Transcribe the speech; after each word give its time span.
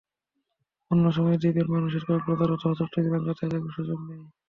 অন্য 0.91 1.05
সময় 1.17 1.37
দ্বীপের 1.41 1.67
মানুষের 1.73 2.03
কক্সবাজার 2.07 2.55
অথবা 2.55 2.73
চট্টগ্রাম 2.79 3.21
যাতায়াতের 3.23 3.61
কোনো 3.61 3.75
সুযোগ 3.77 3.99
নেই। 4.07 4.21